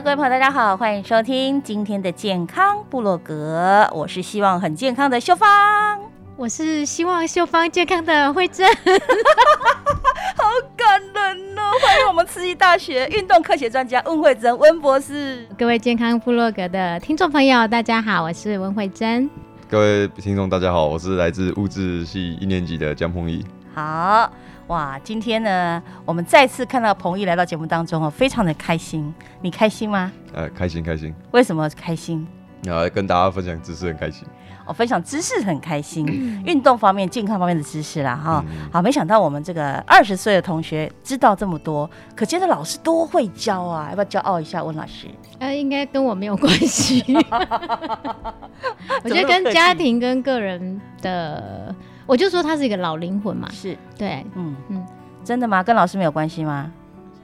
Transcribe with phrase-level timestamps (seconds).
[0.00, 6.00] 各位朋友，大家好，欢迎收听今天的健康部落格，我是希望很健康的秀芳。
[6.34, 8.66] 我是希望秀芳健康的慧珍，
[10.34, 11.62] 好感人哦！
[11.84, 15.46] 欢迎我们慈济大学运动科学专家温慧珍温博士。
[15.58, 19.28] 各位健康部落格的听众朋友，大家好，我是温慧珍。
[19.68, 23.44] 各位听众大家好，我是来自物质系一年级的江鹏毅。
[23.74, 24.32] 好
[24.68, 29.12] 哇，今天呢，我们再次看到彭毅来到节目当中哦，非常的开心。
[29.40, 30.10] 你开心吗？
[30.32, 31.14] 呃，开心开心。
[31.32, 32.26] 为什么开心？
[32.68, 34.26] 啊，跟大家分享知识很开心。
[34.64, 36.06] 我分享知识很开心，
[36.46, 44.62] 运动方面、健康方面的知识啦，哈，好，没想到我们这个二十岁的同学知道这么多，可见的老师多会教啊，要不要骄傲一下？
[44.62, 45.08] 温老师，
[45.40, 47.02] 呃，应该跟我没有关系，
[49.02, 51.74] 我觉得跟家庭跟个人的，
[52.06, 54.86] 我就说他是一个老灵魂嘛，是对，嗯嗯，
[55.24, 55.62] 真的吗？
[55.62, 56.70] 跟老师没有关系吗？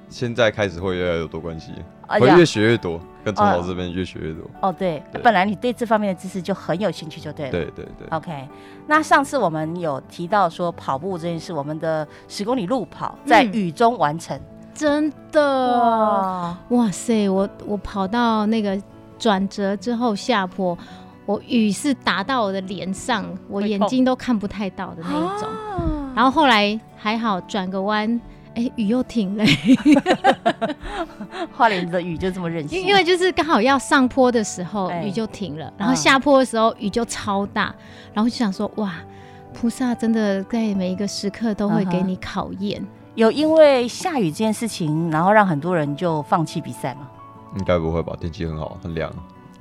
[0.08, 1.72] 现在开始会越来越多关系，
[2.06, 4.42] 会越学越多，跟从老师这边越学越多。
[4.62, 7.52] 哦，对，本来你对这方面的知识就很有兴趣，就对了。
[7.52, 8.08] 对对对。
[8.10, 8.48] OK，
[8.86, 14.40] 那上次我们有提到说跑步这件事，我们的十公里路跑在雨中完成，
[14.72, 17.28] 真的，哇塞！
[17.28, 18.80] 我我跑到那个
[19.18, 20.78] 转折之后下坡，
[21.28, 25.46] 我雨是打到我的脸上，我眼睛都看不太到的那一种。
[26.14, 28.18] 然后后来还好，转个弯。
[28.54, 29.44] 哎，雨又停了。
[31.54, 37.74] 花莲的雨就这么任性，因为就是刚好要上坡的时候，雨就停了，然后下坡的时候雨就超大，
[38.14, 38.94] 然后就想说，哇，
[39.52, 42.82] 菩萨真的在每一个时刻都会给你考验。
[43.16, 47.06] 有因为下雨这件事情，然后让很多人就放弃比赛吗？
[47.58, 49.12] 应该不会吧，天气很好，很凉，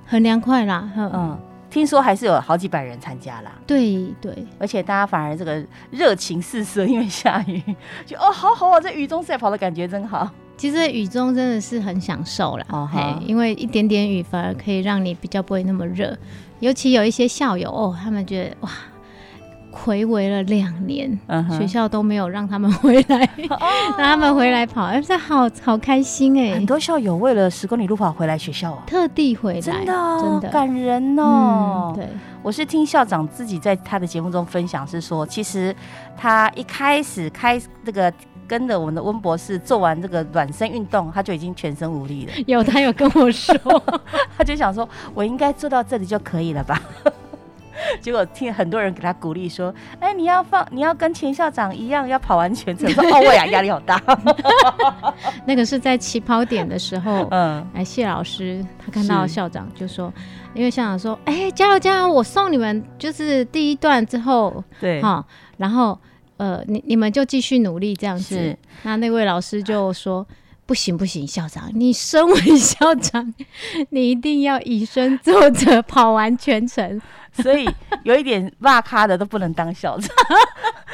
[0.06, 0.90] 很凉快啦。
[0.96, 1.38] 嗯。
[1.70, 7.62] 听说还是有好几百人参加啦，对对，而且大家反而这个热情四射，因为下雨，
[8.06, 10.30] 就哦好好啊，在雨中赛跑的感觉真好。
[10.56, 16.18] 其实雨中真的是很享受啦，哦嘿因为一点点雨反而可以让你比较不会那么热，
[16.60, 18.70] 尤其有一些校友哦，他们觉得哇。
[19.84, 21.18] 回违了两年，
[21.58, 23.30] 学校都没有让他们回来，
[23.98, 26.56] 让他们回来跑，哎，这好好开心哎！
[26.56, 31.94] 很多校友为了十公里路跑回来学校啊，特地回来，真的真的感人哦。
[31.96, 32.08] 对，
[32.42, 35.76] 我是听校长自己在他的节目中分享，是说其实
[36.18, 38.12] 他一开始开这个
[38.48, 42.34] 跟着我们的温博士做完这个暖身运动，他就已经全身无力了。
[42.48, 43.56] 有他有跟我说，
[44.38, 46.82] 他就想说，我应该做到这里就可以了吧。
[48.02, 54.02] 结果听很多人给他鼓励说：“哎，你要放，你要跟钱校长一样，要跑完全程。”说：“哦，我呀， 压力好大。
[55.46, 60.14] ”那个是在起跑点的时候，嗯，哎，谢老师他看到校长就说
[60.54, 65.26] ：“因为校长说，哎，加油加油，我送你们就是第一段之后，对，哈，
[65.58, 65.98] 然后
[66.38, 70.26] 呃，你你们就继续努力这样子。”那那位老师就说。
[70.68, 73.34] 不行不行，校长，你身为校长，
[73.90, 77.02] 你一定要以身作则，跑完全程。
[77.42, 77.70] 所以
[78.04, 80.10] 有一点骂咖的都不能当校长，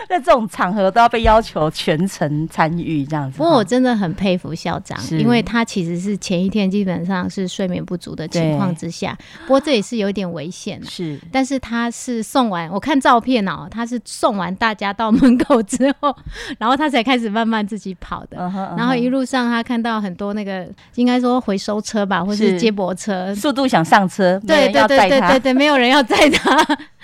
[0.10, 3.38] 在这种场合都要被要求全程参与这样子。
[3.38, 10.82] 不过我真的很佩服校长，因为他其实是前一天基本上是睡眠不足的情况之下，不过这也是有一点危险。
[10.84, 16.16] 是，但是他是送完，我看照片哦，他是送完大家到门口之后，
[16.58, 18.38] 然后他才开始慢慢自己跑的。
[18.78, 26.58] 然后一路上他看到很多那个应该说回收车吧，或是接驳车，速度想上车，对对对对对对，没有人要载他。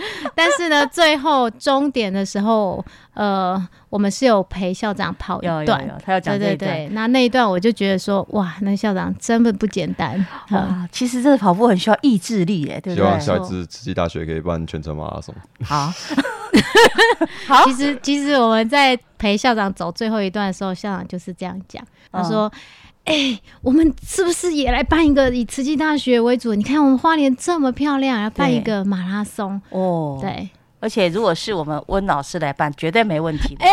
[0.36, 10.16] 但是呢，最后终点的时候，呃，我们是有陪校长跑一段，他要讲对对对，那那一段我就觉得说，哇，那校长真的不简单
[10.50, 10.88] 啊！
[10.92, 13.04] 其实这个跑步很需要意志力，耶，对不对？
[13.04, 15.36] 希望下一次慈济大学可以办全程马拉松。
[15.64, 15.92] 好，
[17.48, 17.66] 好。
[17.66, 22.52] 其实其实我们在陪校长走最后一段的时候，校长就是这样讲，他说。
[23.10, 26.54] 哎，我们是不是也来办一个以慈济大学为主？
[26.54, 30.20] 你看我们花莲这么漂亮，要办一个马拉松哦。
[30.22, 30.48] 对，
[30.80, 33.58] 而且如果是我们温老师来办，绝对没问题。
[33.60, 33.68] 哎，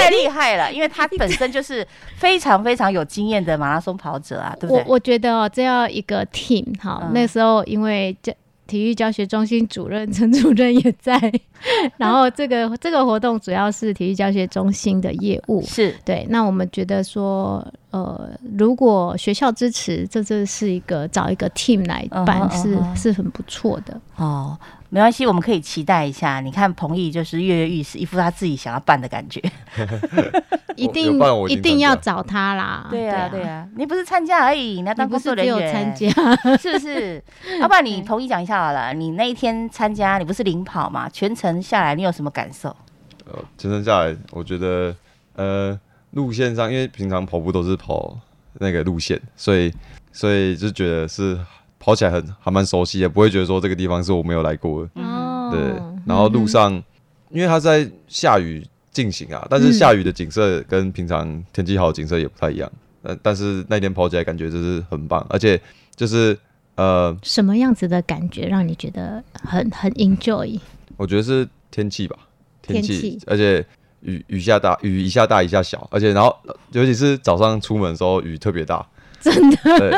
[0.00, 4.84] 太厉害了，因为他本身就是非常非常有经验的马拉松跑者啊，对不对？
[4.88, 7.10] 我我觉得哦，这要一个 team 好。
[7.14, 8.34] 那时候因为这。
[8.66, 11.20] 体育教学中心主任陈主任也在，
[11.98, 16.24] 然后这个这个活动主要是体育教学中心的业务，是对。
[16.30, 24.58] 那我们觉得说，呃，如果学校支持，这这是一个找一个 team 来办，是是很不错的哦。
[24.92, 26.40] 没关系，我们可以期待一下。
[26.40, 29.40] 你看彭毅就是跃跃欲试，一副他自己想要办的感觉。
[30.74, 32.86] 一定一定要找他啦！
[32.90, 35.72] 对啊对啊，你不是参加而已，你要当工作人员。
[35.72, 36.08] 参加
[36.56, 37.22] 是不 是？
[37.60, 38.92] 要 不然你彭毅讲一下好了。
[38.94, 41.08] 你那一天参加，你不是领跑嘛？
[41.08, 42.74] 全程下来，你有什么感受？
[43.26, 44.94] 呃，全程下来，我觉得
[45.36, 45.78] 呃，
[46.12, 48.18] 路线上，因为平常跑步都是跑
[48.54, 49.72] 那个路线，所以
[50.12, 51.38] 所以就觉得是。
[51.82, 54.90] 跑起来很还蛮熟悉的，不会觉得说这个地方是我没有来过的。
[55.00, 55.60] 哦，对。
[56.04, 56.70] 然后路上，
[57.30, 58.62] 因为它在下雨
[58.92, 62.70] 进行啊，但是下雨的景色跟平常天气好的景色也不太一样。
[63.00, 65.58] 呃，但是那天跑起来感觉就是很棒，而且
[65.96, 66.38] 就是
[66.74, 70.60] 呃，什么样子的感觉让你觉得很很 enjoy？
[70.98, 72.14] 我觉得是天气吧，
[72.60, 73.64] 天气，而且
[74.02, 76.34] 雨雨下大，雨一下大一下小，而且然后
[76.72, 78.84] 尤其是早上出门的时候雨特别大。
[79.20, 79.92] 真的，对，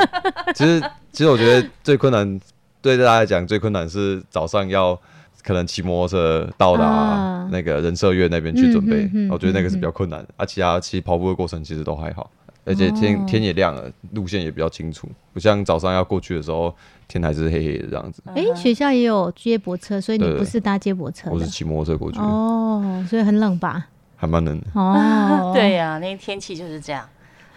[0.52, 0.82] 其实
[1.12, 2.40] 其实我觉得最困难，
[2.81, 4.99] 对大家来讲最困难是早上要
[5.44, 10.26] 可能骑摩托车到达那个人社院那边去准备，我觉得那个是比较困难。
[10.37, 12.28] 啊，其他其实跑步的过程其实都还好，
[12.64, 16.75] 而且天天也亮了，路线也比较清楚，不像早上要过去的时候
[17.09, 18.23] 天还是黑黑的这样子。
[18.26, 22.19] 哎，学校也有接驳车，所以你不是搭接驳车，我是骑摩托车过去。
[22.19, 23.88] 哦，所以很冷吧？
[24.17, 24.67] 还蛮冷的。
[24.75, 27.09] 哦， 对呀，那天天气就是这样。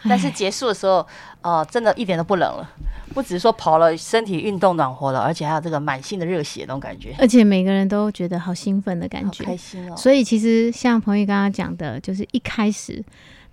[0.08, 1.06] 但是结束的时候，
[1.42, 2.70] 哦，真的一点都不冷了。
[3.14, 7.16] 不只是说跑了，身体运动暖和了，而且还有这个满心的热血那种感觉。
[7.18, 9.96] 而且每个人都觉得好兴奋的感觉，开心哦。
[9.96, 13.04] 所以其实像彭玉刚刚讲的，就是一开始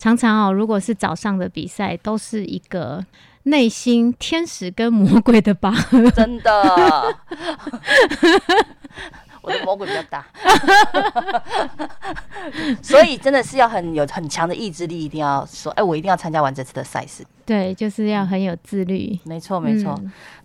[0.02, 3.06] 常常哦，如果是早上的比赛，都是一个
[3.44, 6.50] 内心天使跟魔鬼的拔河，真的。
[9.42, 10.26] 我的魔鬼比较大，
[12.82, 17.24] 所以真的是要很有很强的意志力，一定要说，哎，我一定要参加完这次的赛事。
[17.46, 19.16] 对，就是要很有自律。
[19.22, 19.96] 没错，没错。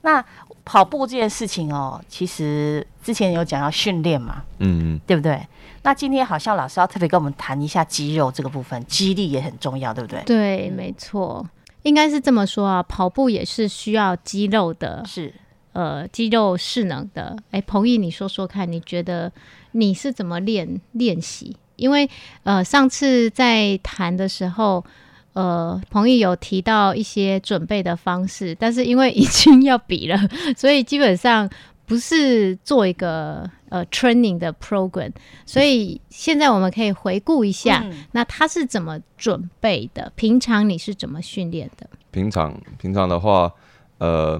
[0.01, 0.23] 那
[0.65, 5.39] 跑步这件事情哦，其实之前有讲要训练嘛，嗯，对不对？
[5.81, 10.21] 那今天好像老师要特别跟我们谈一下肌肉这个部分，肌力也很重要，对不对？
[10.25, 11.47] 对，没错，
[11.83, 15.33] 应该是这么说啊，跑步也是需要肌肉的，是。
[15.71, 19.31] 呃，肌肉势能的，哎，彭毅，你说说看，你觉得
[19.71, 21.55] 你是怎么练练习？
[21.77, 22.09] 因为
[22.43, 24.83] 呃，上次在谈的时候，
[25.31, 30.19] 呃，彭毅有提到一些准备的方式，但是因为已经要比了，
[30.57, 31.49] 所以基本上
[31.87, 35.11] 不是做一个呃 training 的 program，
[35.47, 40.11] 所以现在我们可以回顾一下，那他是怎么准备的？
[40.15, 41.89] 平常你是怎么训练的？
[42.11, 43.51] 平常平常的话，
[43.97, 44.39] 呃。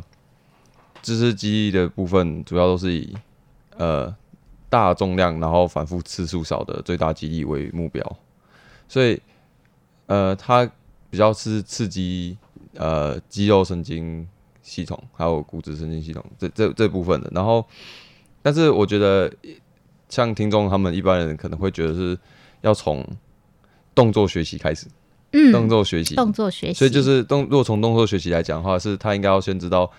[0.99, 3.15] 知识记忆的部分主要都是以
[3.77, 4.13] 呃
[4.67, 8.17] 大重量，然后反复次数少的最大肌力为目标，
[8.89, 9.21] 所以
[10.07, 10.69] 呃它
[11.09, 12.37] 比较是刺激
[12.73, 14.27] 呃肌肉神经
[14.67, 17.31] 系统还有骨质神经系统这这这部分的。
[17.33, 17.65] 然后，
[18.41, 19.31] 但是我觉得
[20.09, 22.17] 像听众他们一般人可能会觉得是
[22.61, 23.01] 要从
[23.95, 24.85] 动作学习开始，
[25.31, 29.89] 嗯，动作学习，动作学习，所以就是动如果从动作学习来讲的话，是他应该要先知道。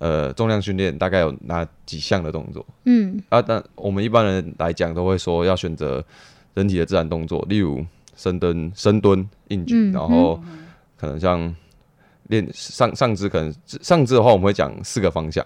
[0.00, 2.64] 呃，重量训练大概有哪几项的动作？
[2.86, 6.02] 嗯，啊，但我们一般人来讲都会说要选择
[6.54, 7.84] 人体的自然动作，例如
[8.16, 10.42] 深蹲、深蹲、硬举，然后
[10.96, 11.54] 可能像
[12.30, 15.44] 练上上肢，可能上肢的话，我们会讲四个方向，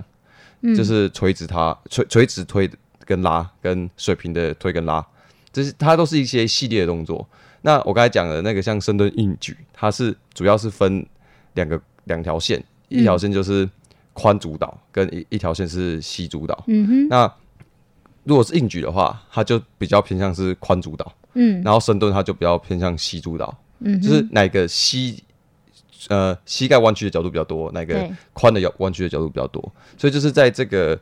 [0.76, 2.70] 就是垂直它垂垂直推
[3.04, 5.04] 跟拉，跟水平的推跟拉，
[5.52, 7.26] 这是它都是一些系列的动作。
[7.62, 11.04] 那我刚才讲的那个像深蹲硬举，它是主要是分
[11.54, 13.66] 两个两条线，一条线就是
[14.12, 16.62] 宽主导，跟一一条线是膝主导。
[16.66, 17.08] 嗯哼。
[17.08, 17.34] 那
[18.24, 21.10] 如果是硬举的话，它就比较偏向是宽主导。
[21.32, 21.62] 嗯。
[21.62, 23.56] 然后深蹲它就比较偏向膝主导。
[23.78, 23.98] 嗯。
[24.02, 25.23] 就是哪个膝
[26.08, 29.62] 呃膝盖弯曲的角度比较多，那个髋的弯曲的角度比较多，
[29.96, 30.98] 所以就是在这个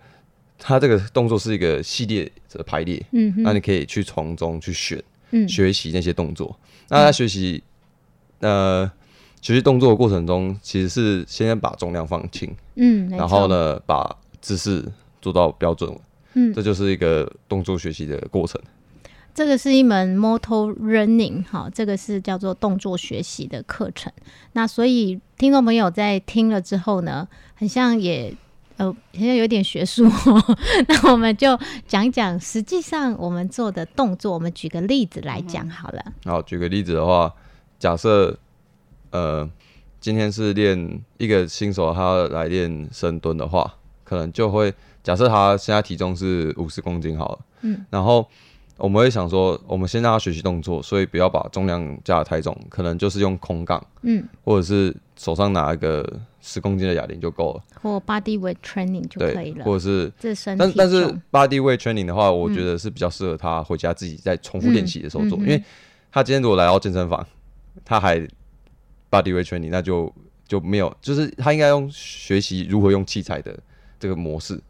[0.59, 3.05] 它这个动作是一个系列的排列。
[3.13, 3.35] 嗯。
[3.39, 4.99] 那你可以去从中去选。
[5.35, 6.55] 嗯学习那些动作，
[6.91, 7.65] 那在学习
[8.41, 8.85] 呃
[9.41, 14.85] 学习动作的过程中，其实是先把重量放轻，嗯，然后呢把姿势
[15.23, 15.91] 做到标准，
[16.35, 18.61] 嗯，这就是一个动作学习的过程。
[19.35, 24.12] 这个是一门 motor running，哈，这个是叫做动作学习的课程。
[24.53, 28.35] 那所以听众朋友在听了之后呢，很像也。
[28.79, 30.11] 呃，好像有点学术，
[30.89, 34.33] 那我们就讲讲实际上我们做的动作。
[34.33, 36.03] 我们举个例子来讲好了。
[36.25, 37.33] 好，举个例子的话，
[37.79, 38.37] 假设
[39.11, 39.49] 呃，
[40.01, 43.75] 今天是练一个新手，他来练深蹲的话，
[44.05, 44.73] 可能就会
[45.03, 48.27] 假设他现在体重是五十公斤好了，嗯，然后
[48.76, 56.21] 我们会想说，我们先让他学习动作，所以不要把重量加的太重，可能就是用空杠，嗯，或者是手上拿一个。
[56.45, 65.62] 十公斤的哑铃就够了，或 body weight training 就可以了，或者是自身但但是 body weight training 的话，我觉得是比较适合他回家自己在重复练习的时候做，因为
[66.11, 67.25] 他今天如果来到健身房，
[67.85, 68.19] 他还
[69.09, 70.12] body weight training，那就
[70.49, 73.57] 就没有，就是他应该用学习如何用器材的
[74.00, 74.61] 这个模式，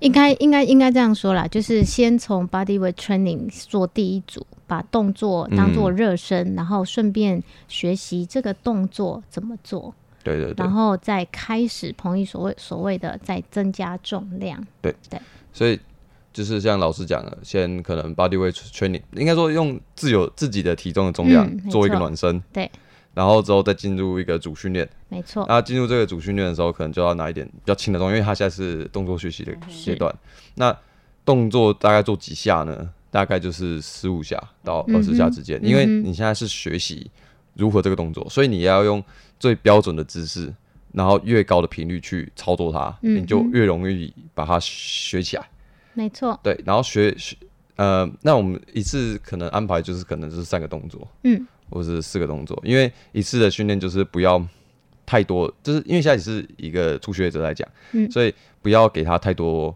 [0.00, 9.94] 应该应该应该这样说啦，就是先从 body weight training 做第一组，把动作当做热身，然后顺便学习这个动作怎么做。
[10.22, 14.64] 对对对，然后再开始彭毅所谓所谓的再增加重量。
[14.82, 15.18] 对对，
[15.52, 15.78] 所以
[16.32, 22.42] 就是像老师讲的，先可能 body weight training，应该说用自有自己的体重的重量做一个暖身。
[22.52, 22.70] 对，
[23.14, 24.88] 然后之后再进入一个主训练。
[25.08, 25.44] 没错。
[25.48, 30.14] 那进入这个主训练的时候，可能就要拿一点比较轻的重，因为他现在是动作学习的阶段。
[30.54, 30.76] 那
[31.24, 32.90] 动作大概做几下呢？
[33.10, 37.10] 大概就是十五下到二十下之间，因为你现在是学习
[37.54, 39.02] 如何这个动作，所以你要用。
[39.40, 40.52] 最标准的姿势，
[40.90, 45.48] 然后越高的频率去操作它，你就越容易把它学起来。
[45.94, 46.36] 没错。
[46.42, 47.36] 对，然后学学
[47.76, 54.44] 呃，那我们一次可能安排就是可能就是三个动作，嗯，或是四个动作，因为一次的训练就是不要
[55.08, 59.74] 太多，就是因为现在只是一个初学者来讲，嗯，所以不要给他太多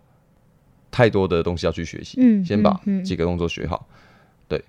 [0.91, 3.89] 太多的东西要去学习，嗯，先把几个动作学好。
[4.47, 4.62] 对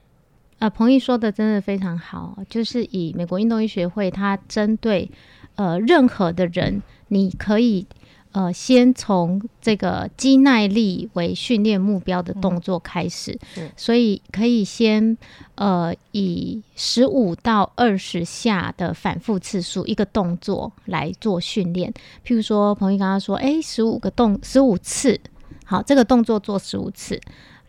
[0.59, 5.11] 呃，彭毅说的真的非常好，就是以美国运动医学会，它针对
[5.55, 7.85] 呃任何的人，你可以
[8.33, 13.39] 呃先从这个肌耐力为训练目标的动作开始，
[13.77, 15.17] 所以可以先
[15.55, 21.93] 呃以十五到二十下的反复次数一个动作来做训练。
[22.25, 25.19] 譬如说，彭毅刚刚说，哎，十五个动十五次，
[25.63, 27.21] 好，这个动作做十五次。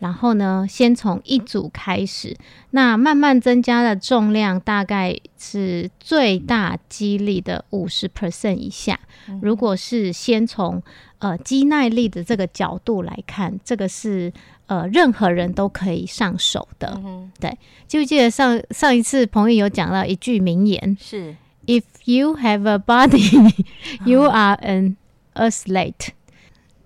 [0.05, 2.37] 然后呢，先从一组开始，
[2.73, 9.01] 那慢慢增加的重量大概是最大肌力的五十 percent 以下。
[9.41, 10.83] 如果是先从
[11.21, 14.31] 呃肌耐力的这个角度来看，这个是
[14.67, 17.01] 呃任何人都可以上手的。
[17.41, 17.57] 对，
[17.87, 20.95] 记不记得上上一次彭宇有讲到一句名言？
[21.01, 21.35] 是
[21.67, 23.65] If you have a body,
[24.05, 24.97] you are an
[25.33, 26.09] athlete.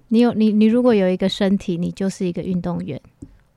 [0.08, 3.00] 你有你你如果有一个身体，你就是一个运动员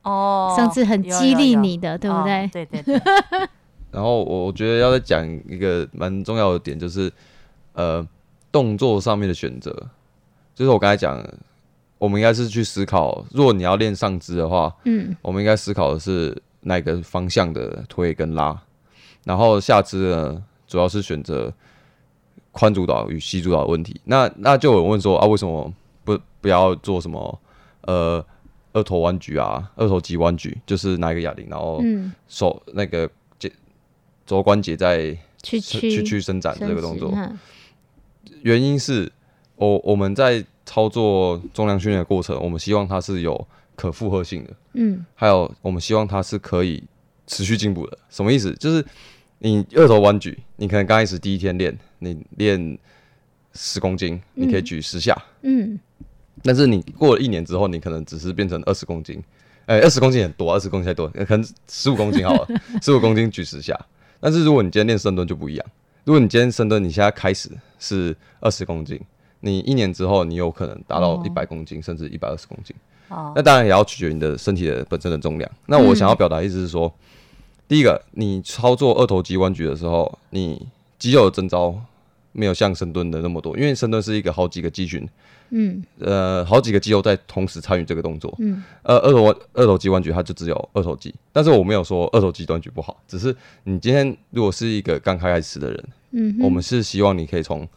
[0.02, 0.54] 哦。
[0.56, 2.48] 上次很激励你的，对不对？
[2.52, 3.00] 对对对。
[3.90, 7.12] 然后我我觉得要再讲一个蛮重要的点，就是
[7.74, 8.06] 呃
[8.50, 9.70] 动作上面的选择，
[10.54, 11.22] 就是我刚才讲，
[11.98, 18.58] 我们应该是去思考，如果你要练上肢的话，嗯，我们应该思考的是哪个方向的推跟拉，
[19.24, 21.52] 然后下肢呢，主要是选择
[22.50, 24.00] 宽主导与细主导的问题。
[24.04, 25.72] 那那就有人问说啊，为什么？
[26.04, 27.40] 不，不要做什么，
[27.82, 28.24] 呃，
[28.72, 31.82] 二头弯举啊，二头肌弯举，就是拿一个哑铃，然后
[32.28, 33.50] 手那个节
[34.26, 37.12] 肘关节在去去去伸展这个动作。
[38.42, 39.10] 原因是，
[39.56, 46.82] 我我们在操作重量训练的过程，我们希望它是有可负荷性的，嗯，还有我们希望它是可以
[47.26, 47.98] 持续进步的。
[48.10, 48.52] 什么意思？
[48.54, 48.84] 就是
[49.38, 52.78] 你二头弯举，你可能刚开始第一天练，你练
[53.54, 55.78] 十公斤，你可以举十下，嗯。
[56.42, 59.22] 但是你过了一年之后，你可能只是变成二十公斤，
[59.66, 62.48] 哎，二十公斤很多，二十公斤太多，可能十五公斤好了，
[62.82, 63.78] 十五公斤举十下。
[64.18, 65.66] 但是如果你今天练深蹲就不一样，
[66.04, 69.00] 如果你今天深蹲，你现在开始是二十公斤，
[69.40, 72.74] 你一年之后你有可能达到一百公斤，甚至一百二十公斤。
[73.08, 75.48] 哦，那当然也要取决你的身体的本身的重量。
[75.66, 76.92] 那我想要表达意思是说，
[77.68, 80.66] 第一个，你操作二头肌弯举的时候，你
[80.98, 81.78] 肌肉的征召
[82.32, 85.08] 没有像深蹲的那么多，因为深蹲是一个好几个肌群。
[85.54, 88.34] 嗯，呃，好几个肌肉在同时参与这个动作。
[88.38, 97.68] 嗯，呃，二头二头肌弯举它就只有二头肌，但是我没有说二头肌弯举不好，只是你今天如果是一个刚开始的人，嗯，我们是希望你可以从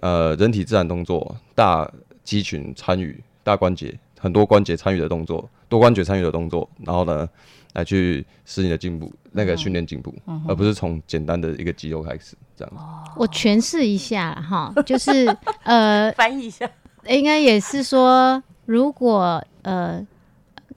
[0.00, 1.88] 呃人体自然动作、大
[2.24, 7.26] 肌群参与、大关节很多关节参与的动作、多关节参与的动作，然后呢
[7.72, 10.12] 来去使你的进步，那个训练进步，
[10.46, 13.12] 而不是从简单的一个肌肉开始这样。
[13.16, 15.26] 我诠释一下哈， 就是
[15.62, 16.68] 呃，翻译一下。
[17.06, 20.06] 应该也是说，如果呃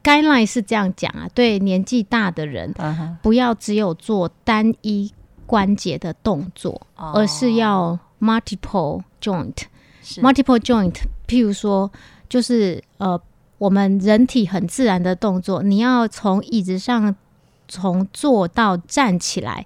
[0.01, 2.73] ，guideline 是这样讲啊，对年纪大的人，
[3.21, 5.11] 不要只有做单一
[5.45, 10.95] 关节的动作，而是要 multiple joint，multiple joint。
[11.27, 11.91] 譬如说，
[12.29, 13.19] 就是呃，
[13.63, 17.15] 我们人体很自然的动作，你要从椅子上
[17.69, 19.65] 从坐到站起来。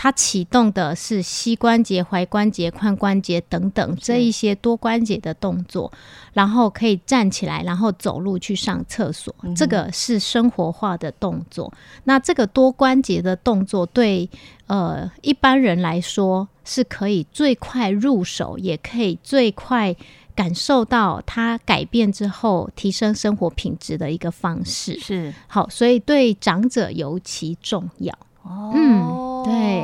[0.00, 5.90] 它启动的是膝关节、踝关节、髋关节等等这一些多关节的动作，
[6.34, 11.72] 然后可以站起来，然后走路去上厕所，这个是生活化的动作。
[12.04, 14.30] 那这个多关节的动作对
[14.68, 19.96] 呃一般人来说是可以最快入手，也可以最快
[20.38, 24.96] 感受到它改变之后提升生活品质的一个方式。
[25.00, 28.16] 是好，所以对长者尤其重要。
[28.44, 29.82] 嗯，对，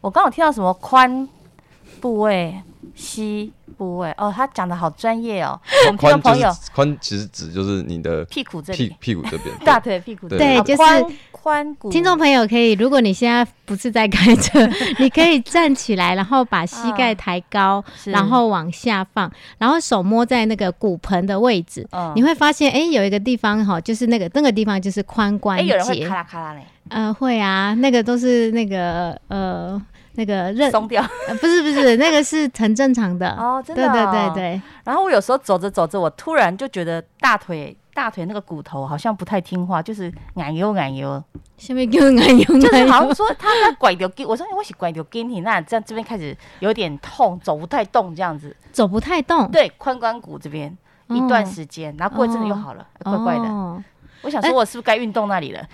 [0.00, 1.28] 我刚好听到什么髋
[2.00, 2.58] 部位、
[2.98, 5.58] 膝部位哦，他讲的好专业哦。
[5.86, 10.82] 我们听众朋友，髋其实指就是你的屁股这屁，屁股这边， 大腿、屁股对，就是
[11.32, 11.88] 髋骨。
[11.88, 21.86] 听众朋友可以，如果你现在不是在开车， 你可以站起来，然后把膝盖抬高，然后往下放，然后手摸在那个骨盆的位置，
[22.16, 25.66] 你会发现，哎，有一个地方哈，就是那个那个地方就是髋关节。
[25.66, 26.62] 有人会咔啦咔啦嘞。
[26.88, 29.80] 呃，会啊，那个都是那个呃，
[30.18, 31.00] 那个韧松掉，
[31.40, 33.30] 不是不是，那个是很正常的。
[33.36, 34.62] 哦，真的，对对对对。
[34.84, 41.22] 然后我有时候走着走着，我突然就觉得大腿大腿那个骨头好像不太听话，就是矮油矮油，
[41.56, 50.76] 下面又矮油，就是好像说他在拐掉筋，我说我是拐掉筋，你那这样这边开始有点痛，走不太动这样子，走不太动，对，髋关骨这边
[51.10, 53.82] 一段时间，然后过一阵子又好了，怪怪的。
[54.22, 55.64] 我想说，我是不是该运动那里了？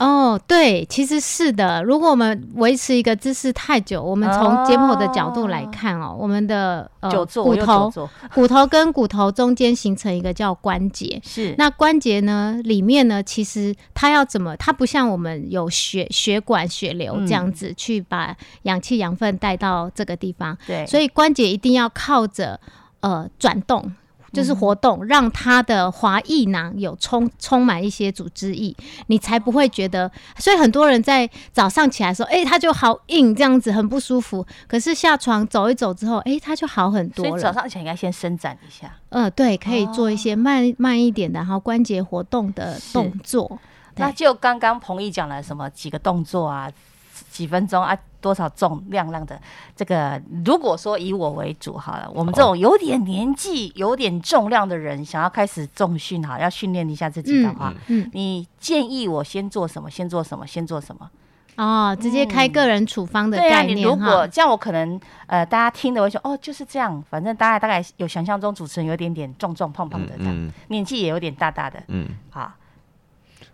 [0.00, 1.82] 哦，对，其实是的。
[1.82, 7.92] 如果我们维持一个姿势太久，我们从解剖的角度来看哦，我们的呃骨头、
[8.34, 11.20] 骨头跟骨头中间形成一个叫关节。
[11.22, 14.56] 是，那关节呢里面呢，其实它要怎么？
[14.56, 20.56] 它不像我们有血血管、血流这样子去把氧气、养分带到这个地方。
[20.66, 22.58] 对，所以关节一定要靠着
[23.00, 23.92] 呃转动。
[24.32, 28.74] 就是活动，让他的滑液囊有充充满一些组织液，
[29.08, 30.10] 你才不会觉得。
[30.38, 34.46] 所以很多人在早上起来说，哎，他就好硬，这样子很不舒服。
[34.68, 37.30] 可是下床走一走之后，哎，他就好很多了。
[37.30, 38.94] 所以早上起来应该先伸展一下。
[39.10, 43.58] 嗯，对，可以做一些慢慢一点的，然后关节活动的动作。
[43.96, 46.70] 那就刚刚彭毅讲了什么几个动作啊？
[47.30, 47.96] 几分钟啊？
[48.20, 49.40] 多少重量量的
[49.74, 50.20] 这个？
[50.44, 59.90] 如果说以我为主好了，我们这种有点年纪、有点重量的人，想要开始重训哈，要训练一下自己的话，嗯，你建议我先做什么？
[59.90, 60.46] 先做什么？
[60.46, 61.10] 先做什么？
[61.56, 67.02] 哦，直接开个人处方的概念如果这样，我可能呃，大家听的会说哦，就是这样。
[67.08, 71.82] 反正大家大概有想象中主持人有点点壮壮胖胖的这样，年纪也有点大大的。
[71.88, 72.52] 嗯，好。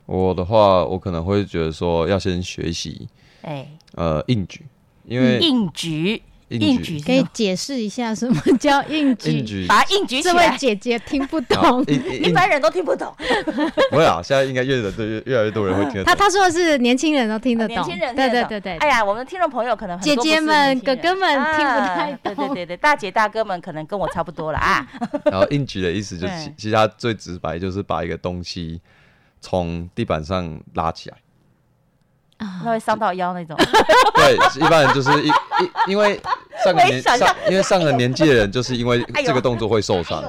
[0.06, 3.08] 我的话，我可能会觉得说，要先学习。
[3.46, 4.66] 哎，呃，硬举，
[5.04, 9.66] 因为硬举，硬举可以解释一下什么叫硬举？
[9.68, 10.34] 把硬举起来。
[10.34, 13.14] 这位姐姐听不懂，一般人都听不懂。
[13.90, 16.06] 不会啊，现在应该越来越越来越多人会听得懂。
[16.06, 18.76] 他他说的是年轻人都听得懂，年轻人对对对对。
[18.78, 24.84] 哎呀，我们听众朋友可能姐姐们、哥哥们听不太懂，对对对对，大姐大哥们可能跟我差不多了啊。
[25.26, 28.80] 然后硬举的意思就是，其实它最直白就是把一个东西
[29.40, 31.16] 从地板上拉起来。
[32.38, 33.56] 那会伤到腰那种。
[34.14, 35.32] 对，一般人就是一一
[35.86, 36.20] 因为
[36.64, 37.18] 上个年上
[37.48, 40.22] 因为上了年纪的人，就是因为这个动作会受伤。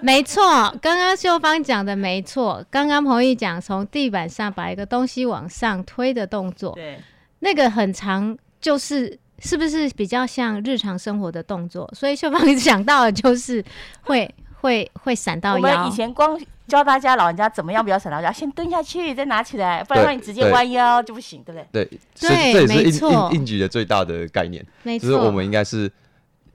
[0.00, 0.42] 没错，
[0.80, 2.64] 刚刚秀芳讲的没错。
[2.70, 6.98] 刚刚彭毅讲从地板上把一个东西往上推的动作，对，
[7.40, 11.90] 那个很长，就是是不是比较像日常生活的动作？
[11.94, 13.64] 所以秀芳想到的就是
[14.02, 15.70] 会会会闪到腰。
[15.70, 16.38] 我们以前光。
[16.68, 21.84] 教大家老人家怎么样不要闪到腰，先蹲下去再拿起来，不然的话你直接弯腰就不行，对不对？
[22.18, 23.30] 对，对，没错。
[23.32, 24.64] 硬举的最大的概念，
[24.98, 25.90] 就是我们应该是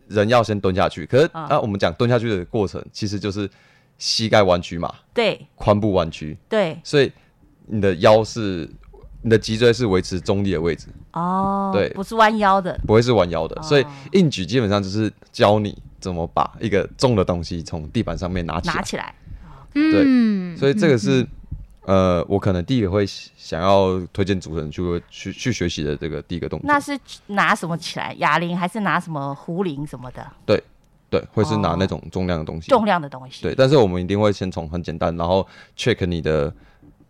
[0.07, 1.05] 人要先蹲下去。
[1.05, 3.49] 可是啊，我们讲蹲下去的过程，其实就是
[3.97, 7.11] 膝盖弯曲嘛，对，髋部弯曲，对，所以
[7.65, 8.69] 你的腰是
[9.21, 10.87] 你的脊椎是维持中立的位置。
[11.13, 19.15] 哦，对，不是弯腰的，不会是弯腰的，所以硬举基本上就是教你怎么把一个重的东西从地板上面拿起来，拿起来，
[19.73, 21.25] 对，所以这个是
[21.85, 26.67] 呃，我可能第一个会想要推荐主持人去去去学习的这个第一个动作。
[26.67, 28.13] 那是拿什么起来？
[28.19, 30.25] 哑铃还是拿什么壶铃什么的？
[30.45, 30.63] 对。
[31.09, 33.41] 对，会是拿那种重量的东西，重量的东西。
[33.41, 36.53] 对，但是我们一定会先从很简单，然后 check 你的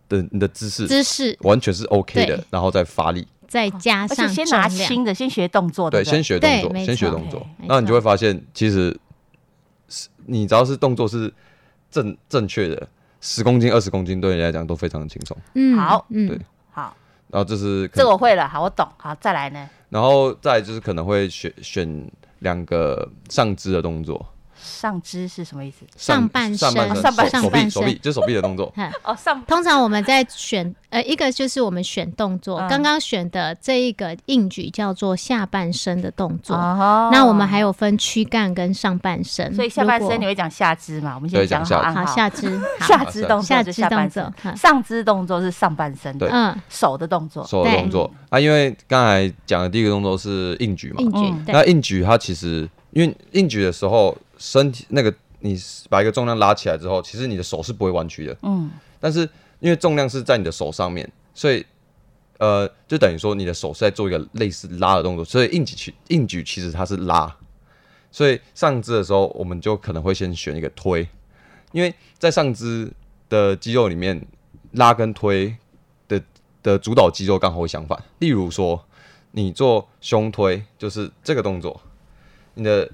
[0.08, 5.90] 的你的姿势，姿势完全是 OK 的，然后再发力，再加上先拿轻的，先学动作。
[5.90, 8.96] 对，先学动作，先学动作，那你就会发现，其实
[9.88, 11.34] 是你只要是动作是
[11.90, 12.88] 正正确的，
[13.20, 15.36] 十公斤、二十公斤对你来讲都非常的轻松。
[15.54, 16.38] 嗯，好，对，
[16.70, 16.96] 好。
[17.28, 18.88] 然后这是这我会了，好，我懂。
[18.96, 19.68] 好，再来呢？
[19.88, 22.10] 然后再就是可能会选选。
[22.40, 24.24] 两个上肢的动作，
[24.60, 25.86] 上肢是什么意思？
[25.96, 26.58] 上半身，
[26.96, 28.72] 上半身，手臂，手臂，就是手臂的动作。
[29.04, 29.42] 哦，上。
[29.46, 36.56] 通常我们在选，呃，一个就是我们选动作，刚刚选的这一个硬举叫做下半身的动作。
[36.56, 37.10] 哦。
[37.12, 41.14] 那我们还有分躯干跟上半身，所以下半身你会讲下肢嘛？
[41.14, 46.08] 我们先讲好，好，下肢，下肢动作，下肢动作，上肢动作是上半身。
[46.18, 48.10] 的，嗯，手的动作，手的动作。
[48.30, 51.34] 啊，因为刚才讲的第一个动作是硬举嘛，硬举。
[51.46, 55.54] 那硬举它其实，因为硬举的时候，身体那个你
[55.90, 58.36] 把一个重量拉起来之后，其实你的手是不会弯曲的。
[58.42, 58.70] 嗯。
[58.98, 59.28] 但是
[59.60, 61.64] 因为重量是在你的手上面，所以
[62.38, 67.36] 呃，就等于说你的手是在做一个类似拉的动作，所以硬举其硬举其实它是拉。
[68.10, 71.06] 所以上肢的时候，我们就可能会先选一个推，
[71.72, 72.90] 因为在上肢
[73.28, 74.26] 的肌肉里面，
[74.72, 75.54] 拉跟推。
[76.08, 76.18] 的
[76.62, 78.82] 的主导肌肉刚好会相反，例如说，
[79.32, 81.78] 你做胸推就是这个动作，
[82.54, 82.90] 你的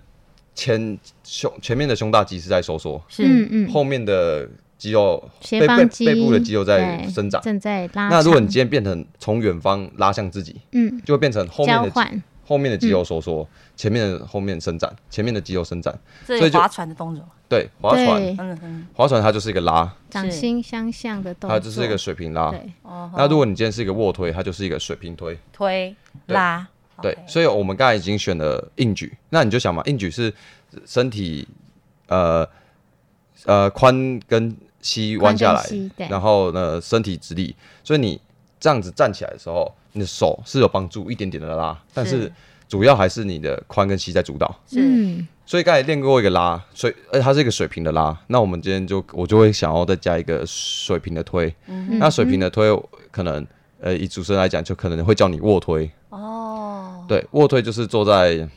[0.54, 3.24] 前胸前面的胸大肌是在收缩，是。
[3.24, 8.08] 嗯嗯，后面的肌肉背背背部的肌肉在生长，正在拉。
[8.08, 11.90] 那如果你今天变成从远方拉向自己，嗯，就会变成后面的
[12.46, 17.26] 后面的肌肉收缩，前面的后面伸展，前面的肌肉伸展，所以划船的动作。
[17.48, 22.50] 对，划船，嗯嗯，划船它就是一个拉，掌心相向的动作，它就是一个水平拉。
[22.50, 22.60] 对，
[23.16, 26.66] 那如果你今天是一个卧推，它就是一个水平推，推拉。
[27.02, 30.32] 对，所以我们刚才已经选了硬举，那你就想嘛，硬举是
[30.86, 31.46] 身体
[32.08, 32.48] 呃
[33.44, 35.64] 呃髋跟膝弯下来，
[36.08, 38.20] 然后呢身体直立，所以你
[38.58, 42.32] 这样子站起来的时候，你的手是有帮助一点点的拉，但是
[42.68, 44.60] 主要还是你的髋跟膝在主导。
[44.72, 45.26] 嗯。
[45.46, 48.18] 所以刚才练过一个拉，所以而且它是一个水平的拉。
[48.28, 51.54] 那我们今天就我就会想要再加一个水平的推。
[51.66, 52.74] 那水平的推
[53.10, 53.46] 可能
[53.84, 55.90] 呃以主持人来讲，就可能会叫你卧推。
[56.08, 57.04] 哦。
[57.06, 58.48] 对，卧推就是坐在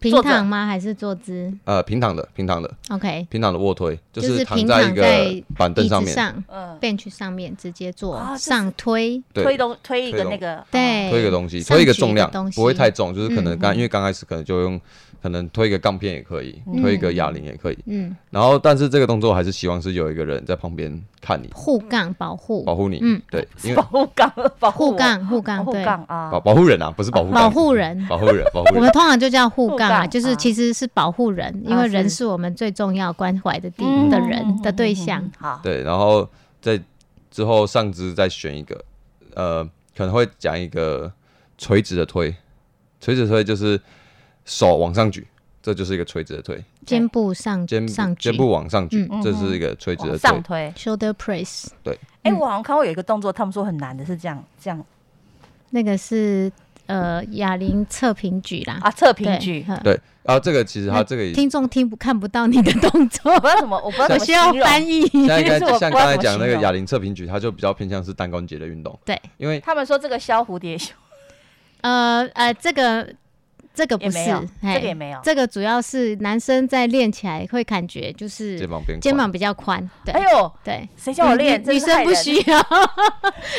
[0.00, 0.66] 平躺吗？
[0.66, 1.52] 还是坐姿？
[1.64, 2.68] 呃，平躺的，平躺的。
[2.90, 3.24] OK。
[3.30, 14.80] 平躺的卧推就是躺在一个板凳上面，嗯，bench 上面直接坐上推，推东推一个那个，对，推一个东西，推一个重量，不会太重，就是可能刚因为刚开始可能就用。
[15.24, 17.78] 可能推一个杠片也可以，推一个哑铃也可以。
[17.86, 21.48] 嗯，然后但是这个动作还是希望是有一个人在旁边看你。
[21.54, 22.62] 护杠保护。
[22.62, 22.98] 保护你。
[23.00, 28.06] 嗯，对，因为保护杠保护杠护杠护杠啊，保保护人啊，不是保护保护人。
[28.06, 28.74] 保护人保护人。
[28.74, 35.26] 我们通常就叫护杠啊，就是其实是保护人，因为人是我们最重要关怀的地的人的对象。
[35.38, 36.28] 好，对，然后
[36.60, 36.78] 在
[37.30, 38.84] 之后上肢再选一个，
[39.34, 39.64] 呃，
[39.96, 41.10] 可能会讲一个
[41.56, 42.36] 垂直的推，
[43.00, 43.80] 垂直推就是。
[44.44, 45.26] 手往上举，
[45.62, 46.62] 这就是一个垂直的推。
[46.84, 50.72] 肩部上肩上肩部往上举，这是一个垂直的上推。
[50.76, 51.68] Shoulder press。
[51.82, 51.98] 对。
[52.22, 54.84] 哎，我好像看过有一个动作，他们说很难的，是这样这样。
[55.70, 56.52] 那个是
[56.86, 58.78] 呃哑铃侧平举啦。
[58.82, 59.64] 啊，侧平举。
[59.82, 59.98] 对。
[60.24, 65.06] 啊，这个其实他这个听众听不看不到你的动作，我不知道怎么，我不知道 需要翻译。
[65.26, 65.42] 像
[65.78, 68.98] 像刚才讲那个哑铃侧平举，它就比较偏向是单关节的运动。
[69.04, 69.18] 对。
[69.38, 70.92] 因为他们说这个削蝴蝶袖。
[71.80, 73.14] 呃呃，这个。
[73.74, 74.24] 这个不是，
[74.62, 75.18] 这个也没有。
[75.22, 79.90] 这个主要是男生在练起来会感觉就是肩膀肩膀比较宽。
[80.06, 81.60] 哎呦，对，谁叫我练？
[81.66, 82.58] 女生不需要，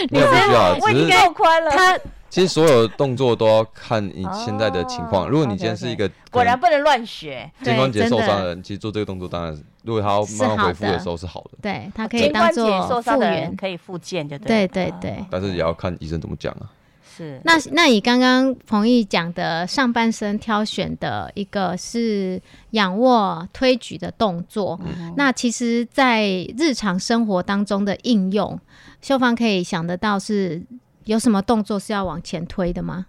[0.09, 1.71] 女生不需要， 我已经够宽了。
[1.71, 1.99] 他
[2.29, 5.27] 其实所有动作都要看你现在的情况。
[5.27, 11.51] 如果你今天是一个果然不能乱学，肩关节受伤的人，其实做这个动作当然，如果他要慢慢恢复的时候是好的。
[11.61, 14.67] 对他可以当做复原，可以复健就对。
[14.67, 15.25] 对对对。
[15.29, 16.71] 但是也要看医生怎么讲啊。
[17.15, 24.79] 是，那那你刚刚彭毅讲的上半身挑选的一个是仰卧推举的动作，
[25.15, 26.25] 那其实，在
[26.57, 28.59] 日常生活当中的应用，
[29.01, 30.61] 秀芳可以想得到是
[31.05, 33.05] 有什么动作是要往前推的吗？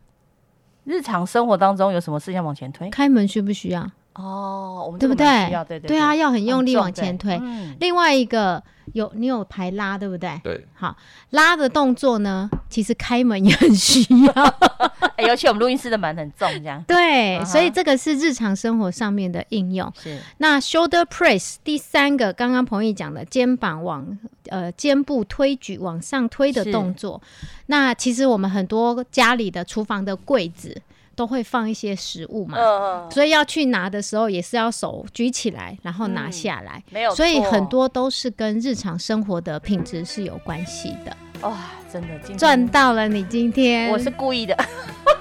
[0.85, 2.89] 日常生活当中有什么事要往前推？
[2.91, 3.91] 开门需不需要？
[4.19, 5.25] 哦，我们对不对？
[5.69, 7.41] 对对啊，要很用力往前推。
[7.81, 8.63] 另外一个
[8.95, 10.41] 有你有排拉，对不对？
[10.43, 10.67] 对。
[10.75, 10.97] 好，
[11.31, 14.33] 拉的动作呢，其实开门也很需要。
[15.17, 16.83] 哎，尤其我们录音室的门很重，这样。
[16.87, 19.93] 对，所以这个是日常生活上面的应用。
[20.03, 20.19] 是。
[20.39, 27.21] 那 shoulder press 第三个，刚刚彭毅讲的肩膀往呃肩部推举往上推的动作。
[27.67, 30.81] 那其实我们很多家里的厨房的柜子。
[31.17, 36.81] 都会放一些食物嘛，所以要去拿的时候也是要手举起来，然后拿下来。
[36.91, 41.17] 没有，所以很多都是跟日常生活的品质是有关系的。
[41.41, 41.57] 哇，
[42.01, 43.09] 真的赚到了！
[43.09, 44.57] 你今天我是故意的，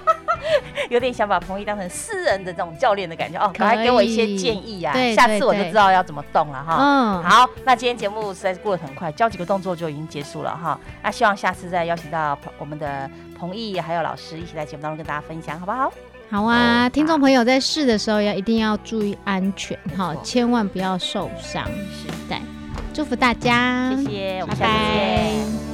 [0.89, 6.77] 有点想把彭毅当成私人的这种教练的感觉哦，赶快给我一些建议呀，下次我就知道要怎么动了哈。
[6.79, 10.79] 嗯，好，那今天节目实在是过得很快，教几个动作就已经结束了哈。
[11.01, 13.09] 那希望下次再邀请到我们的。
[13.37, 15.91] 彭毅，还有老师一起在节目当中跟大家分享，好不好？
[16.31, 21.65] 好啊，听众朋友在试的时候要一定要注意安全哈，千万不要受伤。
[21.65, 22.37] 是的，
[22.93, 25.35] 祝福大家，谢谢，我们下次见。
[25.41, 25.64] 让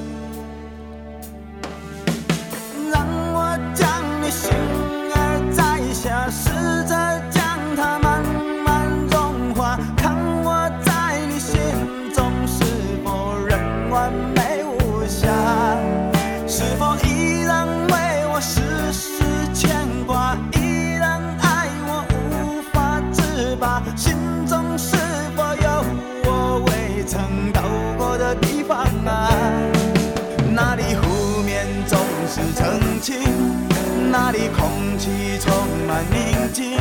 [34.32, 35.54] 里空气充
[35.88, 36.78] 满宁静。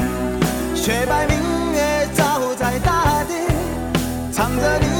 [0.75, 1.37] 雪白明
[1.73, 3.35] 月照在大地，
[4.33, 5.00] 藏着你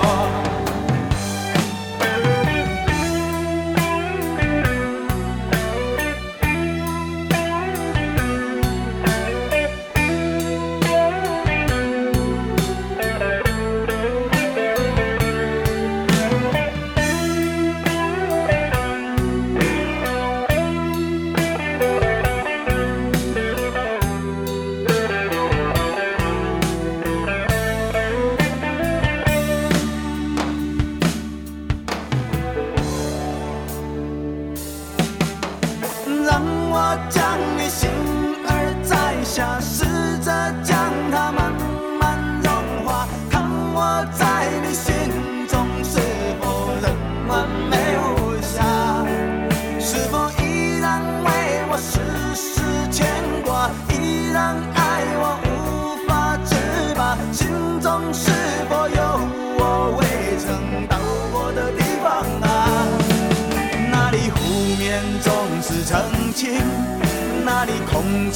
[37.09, 37.90] 将你心。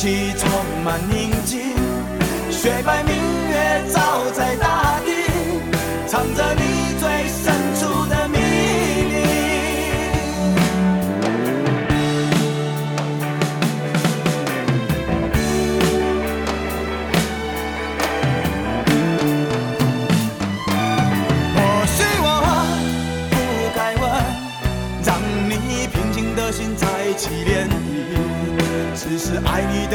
[0.05, 0.47] 气充
[0.83, 1.59] 满宁静，
[2.51, 3.15] 雪白明
[3.49, 5.09] 月照在大地，
[6.05, 6.54] 藏着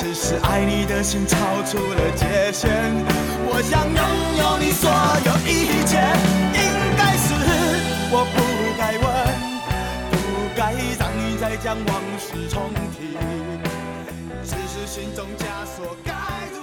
[0.00, 2.70] 只是爱你的心超出了界限，
[3.44, 4.00] 我想拥
[4.40, 4.88] 有你所
[5.26, 6.00] 有一切，
[6.56, 6.58] 应
[6.96, 7.34] 该是
[8.10, 8.40] 我不
[8.78, 9.04] 该问，
[10.10, 10.16] 不
[10.56, 13.12] 该让你再将往事重提。
[14.42, 16.14] 只是心中枷锁盖
[16.54, 16.59] 住。